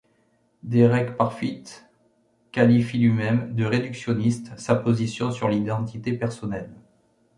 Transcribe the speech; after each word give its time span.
Derek 0.63 1.15
Parfit 1.15 1.61
qualifie 2.51 2.97
lui-même 2.97 3.53
de 3.53 3.65
réductionniste 3.65 4.51
sa 4.57 4.73
position 4.73 5.29
sur 5.31 5.47
l'identité 5.47 6.13
personnelle. 6.13 6.73